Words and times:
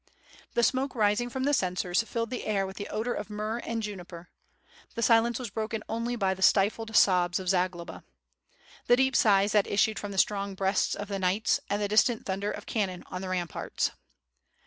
The 0.55 0.63
smoke 0.63 0.95
rising 0.95 1.29
from 1.29 1.43
the 1.43 1.53
censors 1.53 2.01
filled 2.01 2.31
the 2.31 2.45
air 2.45 2.65
with 2.65 2.77
the 2.77 2.87
odor 2.87 3.13
of 3.13 3.29
myrrh 3.29 3.59
and 3.59 3.83
juniper. 3.83 4.31
The 4.95 5.03
silence 5.03 5.37
was 5.37 5.51
broken 5.51 5.83
only 5.87 6.15
by 6.15 6.33
\\\Q 6.33 6.41
stifled 6.41 6.95
sobs 6.95 7.39
of 7.39 7.47
Zagloba. 7.49 8.03
The 8.87 8.95
deep 8.97 9.13
siglis 9.13 9.51
that 9.51 9.67
issued 9.67 9.99
from 9.99 10.11
the 10.11 10.17
strong 10.17 10.55
breasts 10.55 10.95
of 10.95 11.07
the 11.07 11.19
knights, 11.19 11.59
and 11.69 11.79
the 11.79 11.87
distant 11.87 12.25
thunder 12.25 12.49
of 12.49 12.65
cannon 12.65 13.03
on 13.11 13.21
the 13.21 13.29
ramparts. 13.29 13.91